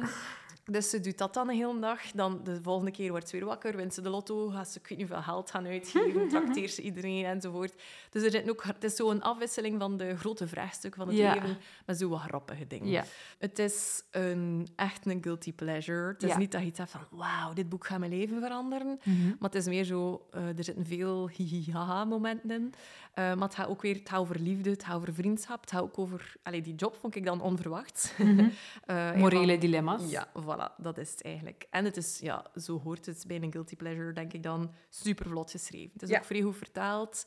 [0.66, 2.12] Dus ze doet dat dan de hele dag.
[2.12, 4.88] Dan de volgende keer wordt ze weer wakker, wint ze de lotto, gaat ze ik
[4.88, 7.74] weet niet hoeveel geld gaan uitgeven, trakteert ze iedereen enzovoort.
[8.10, 11.34] Dus er zit ook, het is zo'n afwisseling van de grote vraagstukken van het Ja.
[11.34, 12.88] leven met zo wat grappige dingen.
[12.90, 13.04] Ja.
[13.38, 16.08] Het is een, echt een guilty pleasure.
[16.14, 16.38] Het is Ja.
[16.38, 19.00] niet dat je iets hebt van, wauw, dit boek gaat mijn leven veranderen.
[19.40, 22.74] Maar het is meer zo, eh, er zitten veel hihi-haha-momenten in.
[23.14, 25.62] Eh, maar het gaat ook weer het gaat over liefde, het gaat over vriendschap.
[25.62, 26.36] Het gaat ook over...
[26.44, 28.14] Allee, die job vond ik dan onverwacht.
[28.86, 30.10] Een Morele van- dilemma's.
[30.10, 31.66] Ja, voilà, dat is het eigenlijk.
[31.70, 35.30] En het is, ja, zo hoort het bij een guilty pleasure, denk ik dan, super
[35.30, 35.90] vlot geschreven.
[35.94, 36.18] Het is Ja.
[36.18, 37.26] ook vrij goed vertaald.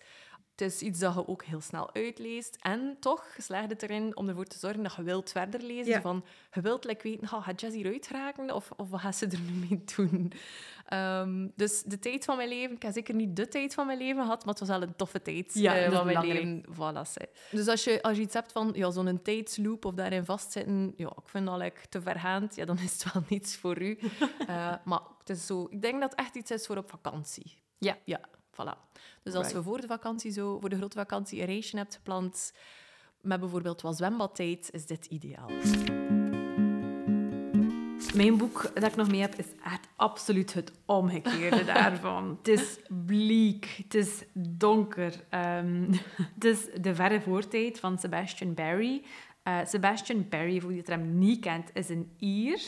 [0.57, 2.57] Het is iets dat je ook heel snel uitleest.
[2.61, 5.93] En toch slaagt het erin om ervoor te zorgen dat je wilt verder lezen.
[5.93, 6.01] Ja.
[6.01, 8.55] Van, je wilt like, weten, oh, gaat Jess hieruit raken?
[8.55, 10.33] Of, of wat gaat ze er nu mee doen?
[10.87, 13.99] Ehm, dus de tijd van mijn leven, ik heb zeker niet de tijd van mijn
[13.99, 16.65] leven gehad, maar het was wel een toffe tijd Ja, is van mijn leven.
[16.73, 17.31] Voilà.
[17.51, 21.07] Dus als je, als je iets hebt van ja, zo'n tijdsloop of daarin vastzitten, ja,
[21.07, 23.99] ik vind dat like, te vergaand, ja, dan is het wel niets voor u.
[24.47, 27.59] Eh, maar het is zo, ik denk dat het echt iets is voor op vakantie.
[27.79, 27.97] Ja.
[28.05, 28.21] Ja,
[28.61, 28.93] voilà.
[29.23, 29.51] Dus als Right.
[29.51, 32.53] je voor de vakantie zo, voor de grote vakantie een reisje hebt gepland,
[33.21, 35.51] met bijvoorbeeld wat zwembadtijd, is dit ideaal.
[38.15, 42.37] Mijn boek dat ik nog mee heb, is echt absoluut het omgekeerde daarvan.
[42.39, 45.25] Het is bleek, het is donker.
[45.29, 45.93] ehm,
[46.35, 49.03] het is De Verre Voortijd van Sebastian Barry.
[49.43, 52.61] Eh, Sebastian Barry, voor wie het hem niet kent, is een Ier.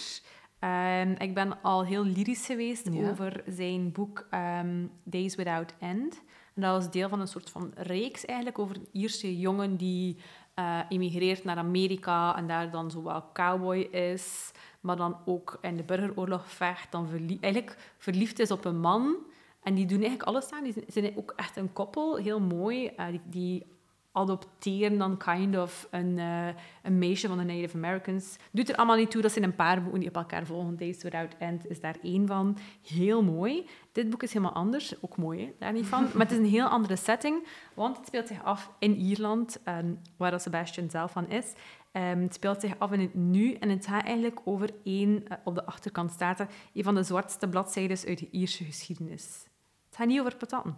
[0.59, 3.11] Ehm, ik ben al heel lyrisch geweest Ja.
[3.11, 6.23] over zijn boek ehm, Days Without End.
[6.55, 10.17] En dat was deel van een soort van reeks eigenlijk over een Ierse jongen die
[10.55, 15.77] eh emigreert naar Amerika en daar dan zo wel cowboy is, maar dan ook in
[15.77, 19.17] de burgeroorlog vecht, dan verlie- eigenlijk verliefd is op een man.
[19.63, 20.65] En die doen eigenlijk alles aan.
[20.65, 22.87] Die zijn- ook echt een koppel, heel mooi.
[22.87, 23.67] Eh, die, die
[24.13, 26.47] adopteren dan kind of een, eh,
[26.83, 28.37] een meisje van de Native Americans.
[28.51, 30.77] Doet er allemaal niet toe, dat zijn een paar boeken die op elkaar volgen.
[30.77, 32.59] Days Without End is daar één van.
[32.87, 33.67] Heel mooi.
[33.93, 35.03] Dit boek is helemaal anders.
[35.03, 35.53] Ook mooi, hè?
[35.59, 36.07] daar niet van.
[36.15, 39.77] Maar het is een heel andere setting, want het speelt zich af in Ierland, eh,
[40.17, 41.53] waar Sebastian zelf van is.
[41.93, 45.37] Ehm, het speelt zich af in het nu en het gaat eigenlijk over één, eh,
[45.45, 49.47] op de achterkant staat er, een van de zwartste bladzijden uit de Ierse geschiedenis.
[49.87, 50.77] Het gaat niet over patatten.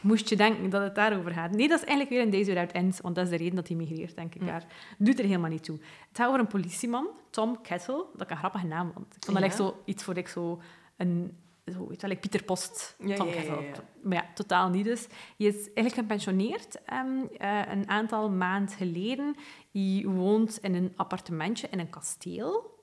[0.00, 1.50] Moest je denken dat het daarover gaat.
[1.50, 3.68] Nee, dat is eigenlijk weer een Days Without End, want dat is de reden dat
[3.68, 4.46] hij migreert, denk ik.
[4.46, 4.66] Daar.
[4.98, 5.76] Doet er helemaal niet toe.
[6.08, 9.06] Het gaat over een politieman, Tom Kettle, dat ik een grappige naam vond.
[9.06, 9.44] Ik vond dat Ja.
[9.44, 10.60] echt zo iets voor ik zo
[10.96, 11.36] een...
[11.72, 13.62] Zo, weet je wel, like Pieter Post, Ja, Tom ja, Kettle.
[14.02, 15.06] Maar ja, totaal niet dus.
[15.36, 19.34] Hij is eigenlijk gepensioneerd eh, een aantal maanden geleden.
[19.72, 22.74] Hij woont in een appartementje in een kasteel.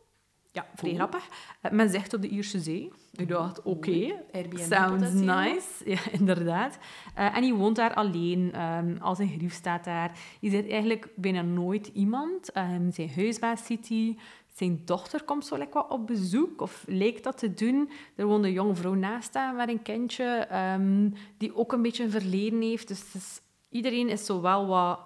[0.53, 1.27] Ja, vrij grappig.
[1.61, 2.91] Eh, men zegt op de Ierse Zee.
[3.11, 5.67] Ik dacht, oké, Airbnb sounds nice.
[5.93, 6.77] Ja, inderdaad.
[7.15, 8.51] Eh, en hij woont daar alleen.
[8.53, 10.19] ehm al zijn grief staat daar.
[10.39, 12.51] Je ziet eigenlijk bijna nooit iemand.
[12.51, 14.17] Ehm, zijn huisbaas ziet hij.
[14.55, 17.89] Zijn dochter komt zo lekker op bezoek, of leek dat te doen.
[18.15, 22.03] Er woont een jonge vrouw naast haar met een kindje, ehm, die ook een beetje
[22.03, 22.87] een verleden heeft.
[22.87, 24.99] Dus is- iedereen is zo wel wat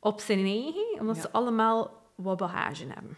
[0.00, 1.22] op zijn eigen, omdat Ja.
[1.22, 3.16] ze allemaal wat bagage hebben.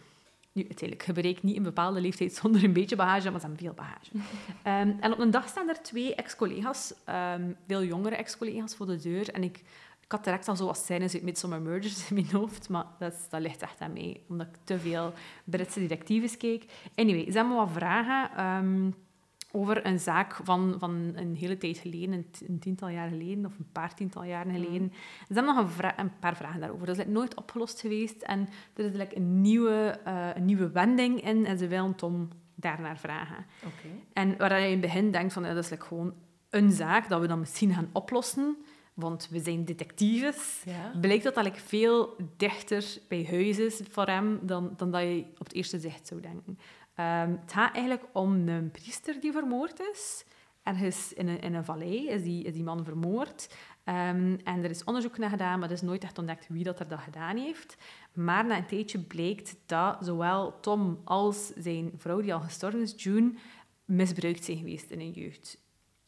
[0.57, 3.65] Nu, uiteindelijk, je bereikt niet een bepaalde leeftijd zonder een beetje bagage, maar ze hebben
[3.65, 4.11] veel bagage.
[4.63, 8.97] Ehm, en op een dag staan er twee ex-collega's, ehm, veel jongere ex-collega's, voor de
[9.01, 9.29] deur.
[9.29, 9.57] En ik,
[10.01, 13.13] ik had direct al zo wat scènes uit Midsommar Murders in mijn hoofd, maar dat,
[13.13, 16.65] is- dat ligt echt aan mij, omdat ik te veel Britse detectives keek.
[16.95, 18.37] Anyway, ze hebben wat vragen.
[18.37, 18.91] Ehm,
[19.51, 23.57] over een zaak van, van een hele tijd geleden, een, een tiental jaar geleden, of
[23.59, 24.91] een paar tiental jaren geleden.
[25.27, 26.85] Ze hebben nog een, paar vragen daarover.
[26.85, 30.71] Dat is like, nooit opgelost geweest en er is like, een, nieuwe, eh, een nieuwe
[30.71, 33.45] wending in en ze willen Tom daarnaar vragen.
[33.65, 33.87] Oké.
[34.13, 36.13] En waar je in het begin denkt van, ja, dat is like, gewoon
[36.49, 38.57] een zaak dat we dan misschien gaan oplossen,
[38.93, 40.91] want we zijn detectives, Ja.
[41.01, 45.25] blijkt dat dat like, veel dichter bij huis is voor hem dan, dan dat je
[45.37, 46.59] op het eerste zicht zou denken.
[46.97, 50.25] Ehm, het gaat eigenlijk om een priester die vermoord is.
[50.63, 53.55] Ergens in een, in een vallei is die, die man vermoord.
[53.83, 56.79] Ehm, en er is onderzoek naar gedaan, maar er is nooit echt ontdekt wie dat
[56.79, 57.77] er dat gedaan heeft.
[58.13, 62.93] Maar na een tijdje blijkt dat zowel Tom als zijn vrouw, die al gestorven is,
[62.97, 63.33] June,
[63.85, 65.61] misbruikt zijn geweest in hun jeugd.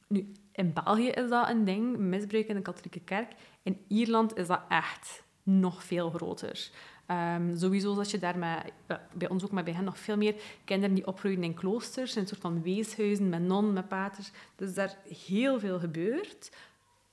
[0.08, 3.34] Nu, in België is dat een ding, misbruik in de katholieke kerk.
[3.64, 6.70] In Ierland is dat echt nog veel groter.
[7.10, 10.18] Ehm, sowieso dat je daar met, ja, bij ons ook, maar bij hen nog veel
[10.18, 14.32] meer kinderen die opgroeien in kloosters, in een soort van weeshuizen met nonnen, met paters.
[14.56, 16.52] Dus daar heel veel gebeurt.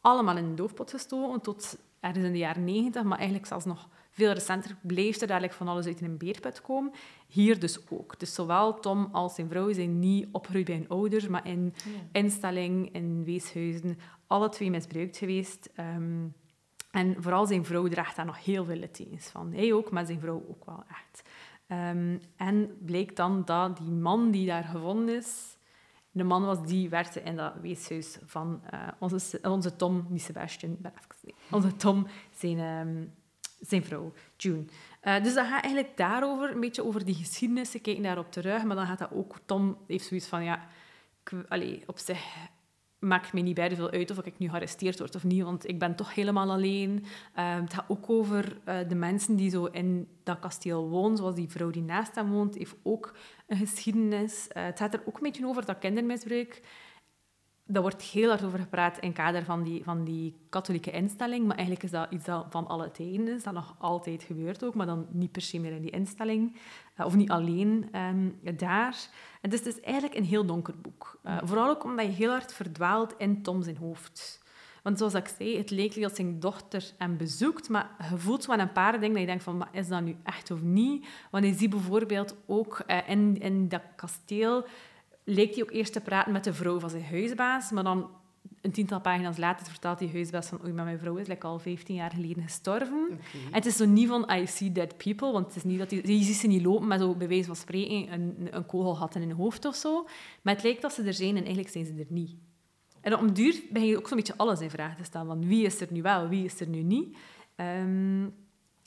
[0.01, 3.89] Allemaal in de doofpot gestoken tot ergens in de jaren negentig, maar eigenlijk zelfs nog
[4.11, 6.93] veel recenter blijft er van alles uit een beerput komen.
[7.27, 8.19] Hier dus ook.
[8.19, 11.75] Dus zowel Tom als zijn vrouw zijn niet opgegroeid bij hun ouders, maar in
[12.13, 15.71] instelling, in weeshuizen, alle twee misbruikt geweest.
[15.75, 16.25] Ehm,
[16.97, 19.53] en vooral zijn vrouw draagt daar nog heel veel littekens van.
[19.53, 21.23] Hij ook, maar zijn vrouw ook wel echt.
[21.67, 25.57] Ehm, en bleek dan dat die man die daar gevonden is,
[26.11, 30.77] de man was die werkte in dat weeshuis van eh, onze, onze Tom, niet Sebastian,
[30.81, 30.93] ben
[31.51, 33.05] onze Tom, zijn, ehm,
[33.61, 34.65] zijn vrouw, June.
[35.01, 37.71] Eh, dus dat gaat eigenlijk daarover, een beetje over die geschiedenis.
[37.71, 39.41] Ze kijken daarop terug, maar dan gaat dat ook...
[39.45, 40.67] Tom heeft zoiets van, ja,
[41.49, 42.37] allee, op zich
[43.07, 45.79] maakt me niet bij veel uit of ik nu gearresteerd word of niet, want ik
[45.79, 47.05] ben toch helemaal alleen.
[47.35, 51.35] Eh, het gaat ook over eh, de mensen die zo in dat kasteel wonen, zoals
[51.35, 53.17] die vrouw die naast hem woont, heeft ook
[53.47, 54.49] een geschiedenis.
[54.49, 56.63] Eh, het gaat er ook een beetje over dat kindermisbruik.
[57.69, 61.47] Daar wordt heel hard over gepraat in het kader van die, van die katholieke instelling,
[61.47, 64.75] maar eigenlijk is dat iets dat van alle tijden is, dat nog altijd gebeurt ook,
[64.75, 66.57] maar dan niet per se meer in die instelling,
[66.95, 69.09] eh, of niet alleen ehm, daar.
[69.41, 71.21] En dus het is eigenlijk een heel donker boek.
[71.25, 74.45] Uh, vooral ook omdat je heel hard verdwaalt in Tom zijn hoofd.
[74.87, 78.53] Want zoals ik zei, het leek dat zijn dochter hem bezoekt, maar je voelt zo
[78.53, 81.07] aan een paar dingen dat je denkt van, maar is dat nu echt of niet?
[81.31, 84.67] Want je ziet bijvoorbeeld ook uh, in, in dat kasteel,
[85.27, 88.11] leek hij ook eerst te praten met de vrouw van zijn huisbaas, maar dan
[88.61, 91.59] een tiental pagina's later vertelt die huisbaas van oei, maar mijn vrouw is like, al
[91.59, 93.05] 15 jaar geleden gestorven.
[93.05, 93.41] Okay.
[93.47, 95.89] En het is zo niet van I see dead people, want het is niet dat
[95.89, 99.15] die, je ziet ze niet lopen met zo bij wijze van spreken een, een kogelgat
[99.15, 100.07] in hun hoofd of zo.
[100.43, 102.37] Maar het lijkt dat ze er zijn en eigenlijk zijn ze er niet.
[103.01, 105.27] En een duur begin je ook zo'n beetje alles in vraag te stellen.
[105.27, 107.17] Van wie is er nu wel, wie is er nu niet.
[107.57, 108.35] Um,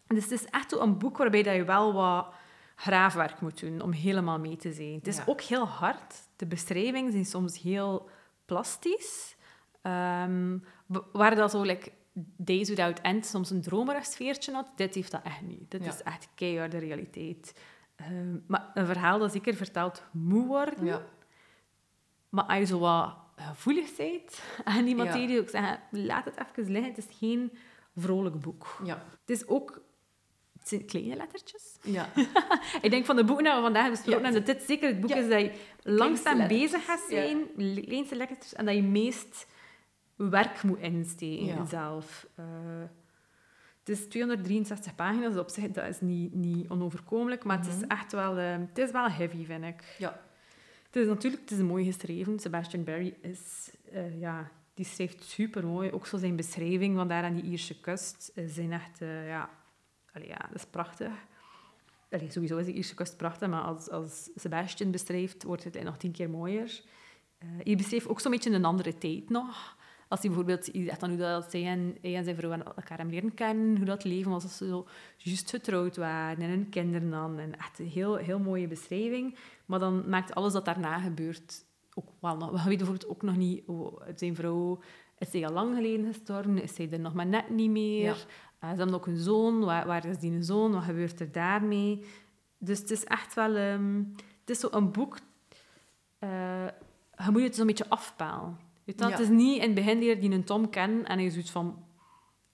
[0.08, 2.28] dus het is echt een boek waarbij dat je wel wat
[2.76, 4.94] graafwerk moet doen om helemaal mee te zijn.
[4.94, 5.24] Het is ja.
[5.26, 6.29] ook heel hard.
[6.40, 8.10] De beschrijvingen zijn soms heel
[8.46, 9.36] plastisch.
[9.82, 10.64] Um,
[11.12, 11.92] waar dat zo, like,
[12.36, 15.72] Days Without End soms een dromerig sfeertje had, dit heeft dat echt niet.
[15.72, 15.92] Dit ja.
[15.92, 17.54] is echt keiharde realiteit.
[18.02, 20.86] Um, maar een verhaal dat zeker verteld moet worden.
[20.86, 21.02] Ja.
[22.30, 25.40] Maar als je zo wat gevoelig bent aan die materie, ja.
[25.40, 26.94] ook zeggen, laat het even liggen.
[26.94, 27.52] Het is geen
[27.96, 28.80] vrolijk boek.
[28.84, 29.04] Ja.
[29.22, 29.82] Het is ook...
[30.70, 31.78] Het zijn kleine lettertjes.
[31.82, 32.10] Ja.
[32.82, 34.32] ik denk van de boeken die we vandaag hebben besproken, ja.
[34.32, 35.52] dat dit zeker het boek is dat je
[35.84, 37.82] langzaam bezig gaat zijn, ja.
[37.82, 39.48] kleinste lettertjes, en dat je meest
[40.16, 41.66] werk moet insteken ja.
[41.66, 42.28] zelf.
[42.40, 42.46] Uh,
[43.80, 47.72] het is 263 pagina's, dus op zich dat is niet, niet onoverkomelijk, maar mm -hmm.
[47.72, 49.96] het is echt wel, uh, het is wel heavy, vind ik.
[49.98, 50.22] Ja.
[50.86, 52.40] Het is natuurlijk het is mooi geschreven.
[52.40, 55.92] Sebastian Barry is, uh, ja, die schrijft super mooi.
[55.92, 59.50] Ook zo zijn beschrijving van daar aan die Ierse kust zijn echt, ja,
[60.14, 61.12] allee, ja, dat is prachtig.
[62.10, 65.98] Allee, sowieso is de Ierse kust prachtig, maar als, als Sebastian beschrijft, wordt het nog
[65.98, 66.82] tien keer mooier.
[67.64, 69.78] je beschrijft ook zo'n beetje een andere tijd nog
[70.10, 73.78] als hij bijvoorbeeld zegt dan hoe dat en, hij zijn vrouw elkaar hebben leren kennen,
[73.78, 77.40] hoe dat leven was als ze zo juist getrouwd waren en hun kinderen dan.
[77.40, 79.38] En echt een heel, heel mooie beschrijving.
[79.66, 82.50] Maar dan maakt alles dat daarna gebeurt ook wel nog...
[82.50, 84.80] We weten bijvoorbeeld ook nog niet hoe zijn vrouw...
[85.18, 86.62] Is zij al lang geleden gestorven?
[86.62, 88.26] Is zij er nog maar net niet meer?
[88.64, 89.60] Uh, ze hebben ook een zoon.
[89.60, 90.72] Waar, waar, is die zoon?
[90.72, 92.06] Wat gebeurt er daarmee?
[92.58, 93.56] Dus het is echt wel...
[93.56, 95.18] Um, het is zo een boek...
[96.20, 96.66] Uh,
[97.26, 98.58] je moet het zo'n beetje afpalen.
[98.84, 99.10] Weet dat?
[99.10, 99.16] Ja.
[99.16, 101.84] Het is niet in het begin leer die een Tom kennen en hij zoiets van...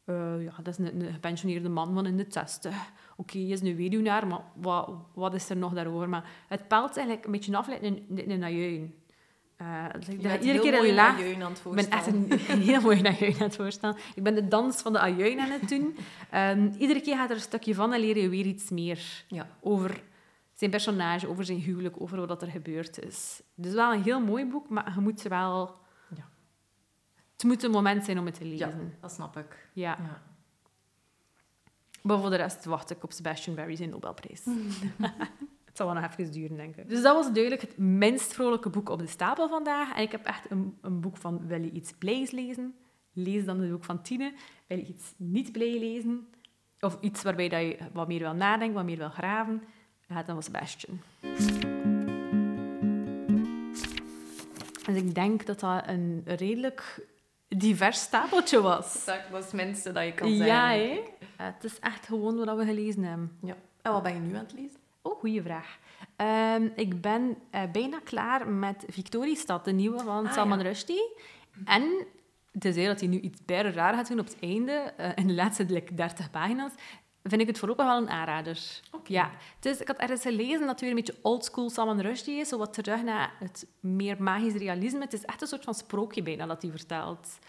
[0.05, 2.75] Uh, ja, dat is een, een gepensioneerde man van in de zestig.
[2.75, 6.09] Oké, okay, hij is nu weduwnaar, maar wat, wat is er nog daarover?
[6.09, 8.93] Maar het pelt eigenlijk een beetje af in, in een
[9.61, 11.19] Uh, ik iedere keer een laag...
[11.19, 11.37] Ik
[11.71, 13.97] ben echt een, een heel mooi ajuin aan het voorstellen.
[14.15, 15.97] Ik ben de dans van de ajuin aan het doen.
[16.33, 19.47] Um, iedere keer gaat er een stukje van en leer je weer iets meer ja.
[19.61, 20.03] over
[20.53, 23.41] zijn personage, over zijn huwelijk, over wat er gebeurd is.
[23.53, 25.75] Dus wel een heel mooi boek, maar je moet wel...
[26.15, 26.27] Ja.
[27.33, 28.97] Het moet een moment zijn om het te Ja, lezen.
[29.01, 29.69] dat snap ik.
[29.73, 29.97] Ja.
[30.01, 30.21] Ja.
[32.01, 34.43] Maar voor de rest wacht ik op Sebastian Barry zijn Nobelprijs.
[35.75, 36.89] het zal wel nog even duren, denk ik.
[36.89, 39.95] Dus dat was duidelijk het minst vrolijke boek op de stapel vandaag.
[39.95, 42.75] En ik heb echt een, een boek van, wil je iets blijs lezen?
[43.13, 44.33] Lees dan het boek van Tine.
[44.67, 46.27] Wil je iets niet blij lezen?
[46.79, 49.61] Of iets waarbij dat je wat meer wil nadenken, wat meer wil graven?
[50.07, 50.99] Ga dan voor Sebastian.
[54.85, 57.07] Dus ik denk dat dat een redelijk
[57.47, 59.05] divers stapeltje was.
[59.05, 60.37] Dat was het minste dat je kan Ja,
[60.71, 60.89] zeggen.
[60.89, 60.99] hè?
[61.37, 63.37] Eh, het is echt gewoon wat we gelezen hebben.
[63.41, 63.55] Ja.
[63.81, 64.79] En wat ben je nu aan het lezen?
[65.05, 65.77] Oh, goede vraag.
[66.15, 70.63] Ehm, ik ben eh, bijna klaar met Victoriestad, de nieuwe van Ah, Salman ja.
[70.63, 71.13] Rushdie.
[71.65, 72.05] En
[72.51, 75.27] het is dat hij nu iets bijna raar gaat doen op het einde, eh, in
[75.27, 76.71] de laatste like, 30 pagina's,
[77.23, 78.81] vind ik het voorlopig wel een aanrader.
[79.03, 82.49] Ja, is, ik had ergens gelezen dat het weer een beetje oldschool Salman Rushdie is,
[82.49, 84.99] zo wat terug naar het meer magisch realisme.
[84.99, 87.39] Het is echt een soort van sprookje bijna dat hij vertelt.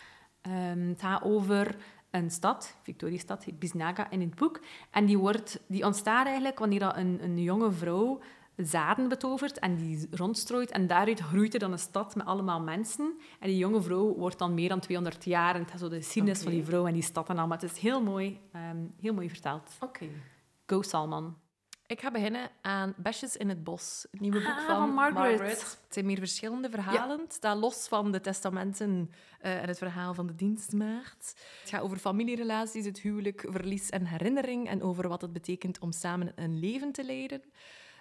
[0.40, 1.76] Ehm, het gaat over
[2.16, 4.60] een stad, Victoriestad, Biznaga in het boek.
[4.90, 8.20] En die, wordt, die ontstaat eigenlijk wanneer een, een jonge vrouw
[8.56, 10.70] zaden betovert en die rondstrooit.
[10.70, 13.14] En daaruit groeit er dan een stad met allemaal mensen.
[13.40, 15.54] En die jonge vrouw wordt dan meer dan 200 jaar.
[15.54, 17.58] En het is zo de geschiedenis van die vrouw en die stad en allemaal.
[17.58, 19.70] Het is heel mooi, ehm, heel mooi verteld.
[19.80, 20.06] Oké.
[20.66, 21.36] Go Salman.
[21.86, 25.60] Ik ga beginnen aan Besjes in het Bos, het nieuwe boek Ah, van, van Margaret.
[25.60, 27.20] Het zijn meer verschillende verhalen.
[27.20, 31.34] Het staat los van de testamenten eh, en het verhaal van de dienstmaagd.
[31.60, 35.92] Het gaat over familierelaties, het huwelijk, verlies en herinnering en over wat het betekent om
[35.92, 37.42] samen een leven te leiden.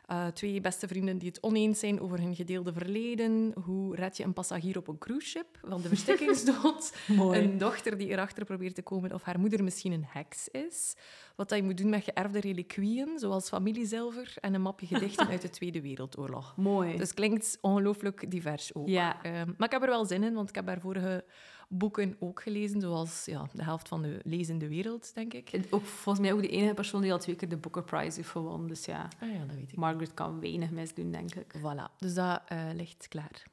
[0.05, 3.53] Eh, twee beste vrienden die het oneens zijn over hun gedeelde verleden.
[3.63, 6.93] Hoe red je een passagier op een cruiseschip van de verstikkingsdood?
[7.31, 10.95] Een dochter die erachter probeert te komen of haar moeder misschien een heks is.
[11.35, 15.41] Wat dat je moet doen met geërfde reliquieën, zoals familiezilver en een mapje gedichten uit
[15.41, 16.53] de Tweede Wereldoorlog.
[16.57, 16.91] Mooi.
[16.91, 18.87] Dus het klinkt ongelooflijk divers ook.
[18.87, 19.23] Ja.
[19.23, 21.25] Ehm, maar ik heb er wel zin in, want ik heb haar vorige
[21.69, 25.51] boeken ook gelezen, zoals ja, de helft van de lezende wereld, denk ik.
[25.69, 28.29] Ook volgens mij ook de enige persoon die al twee keer de Booker Prize heeft
[28.29, 28.67] gewonnen.
[28.67, 29.77] Dus ja, Ah ja, dat weet ik.
[29.77, 31.55] Margaret kan weinig misdoen, denk ik.
[31.57, 33.43] Voilà, dus dat eh, ligt klaar.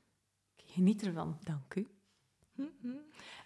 [0.56, 1.38] Geniet ervan.
[1.44, 1.86] Dank u.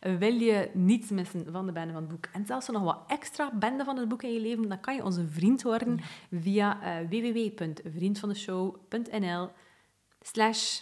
[0.00, 3.54] Wil je niets missen van de bende van het boek en zelfs nog wat extra
[3.54, 6.00] bende van het boek in je leven, dan kan je onze vriend worden
[6.30, 9.50] via eh, www.vriendvandeshow.nl
[10.20, 10.80] slash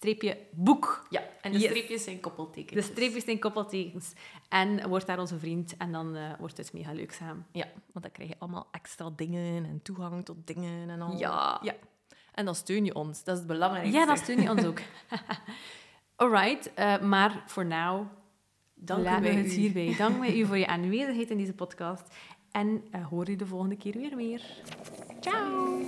[0.00, 1.06] bende-van-het-boek.
[1.10, 1.68] Ja, en de Yes.
[1.70, 2.86] streepjes zijn koppeltekens.
[2.86, 4.12] De streepjes zijn koppeltekens.
[4.48, 7.46] En word daar onze vriend en dan eh, wordt het mega leuk samen.
[7.52, 11.16] Ja, want dan krijg je allemaal extra dingen en toegang tot dingen en al.
[11.16, 11.58] Ja.
[11.62, 11.74] ja.
[12.34, 13.24] En dan steun je ons.
[13.24, 13.98] Dat is het belangrijkste.
[13.98, 14.80] Ja, dat steun je ons ook.
[16.16, 18.06] Alright, eh, maar voor now
[18.74, 19.50] Danken laten we het u.
[19.50, 19.94] hierbij.
[19.98, 22.14] Dank wij u voor je aanwezigheid in deze podcast.
[22.50, 24.42] En eh, hoor je de volgende keer weer meer.
[25.20, 25.78] Ciao!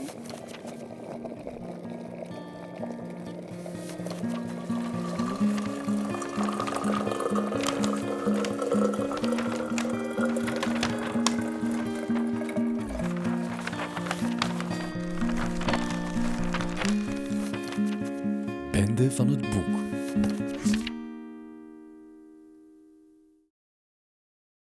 [19.13, 20.92] Van het boek.